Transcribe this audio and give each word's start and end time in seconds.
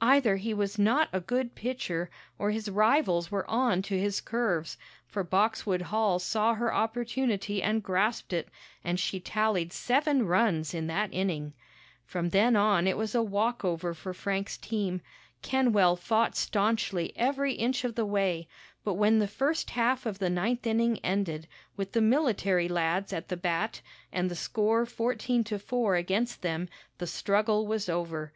Either 0.00 0.34
he 0.34 0.52
was 0.52 0.80
not 0.80 1.08
a 1.12 1.20
good 1.20 1.54
pitcher, 1.54 2.10
or 2.40 2.50
his 2.50 2.68
rivals 2.68 3.30
were 3.30 3.48
on 3.48 3.82
to 3.82 3.96
his 3.96 4.20
curves, 4.20 4.76
for 5.06 5.22
Boxwood 5.22 5.80
Hall 5.82 6.18
saw 6.18 6.54
her 6.54 6.74
opportunity 6.74 7.62
and 7.62 7.80
grasped 7.80 8.32
it, 8.32 8.48
and 8.82 8.98
she 8.98 9.20
tallied 9.20 9.72
seven 9.72 10.26
runs 10.26 10.74
in 10.74 10.88
that 10.88 11.14
inning. 11.14 11.52
From 12.04 12.30
then 12.30 12.56
on 12.56 12.88
it 12.88 12.96
was 12.96 13.14
a 13.14 13.22
walkover 13.22 13.94
for 13.94 14.12
Frank's 14.12 14.58
team. 14.58 15.02
Kenwell 15.40 15.94
fought 15.94 16.34
staunchly 16.34 17.12
every 17.14 17.52
inch 17.52 17.84
of 17.84 17.94
the 17.94 18.04
way, 18.04 18.48
but 18.82 18.94
when 18.94 19.20
the 19.20 19.28
first 19.28 19.70
half 19.70 20.04
of 20.04 20.18
the 20.18 20.28
ninth 20.28 20.66
inning 20.66 20.98
ended, 21.04 21.46
with 21.76 21.92
the 21.92 22.00
military 22.00 22.66
lads 22.66 23.12
at 23.12 23.28
the 23.28 23.36
bat 23.36 23.82
and 24.12 24.28
the 24.28 24.34
score 24.34 24.84
fourteen 24.84 25.44
to 25.44 25.60
four 25.60 25.94
against 25.94 26.42
them, 26.42 26.68
the 26.98 27.06
struggle 27.06 27.68
was 27.68 27.88
over. 27.88 28.32